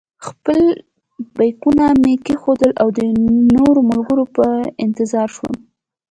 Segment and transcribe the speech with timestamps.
[0.25, 0.59] خپل
[1.37, 2.99] بېکونه مې کېښودل او د
[3.55, 4.45] نورو ملګرو په
[4.85, 5.53] انتظار شوم.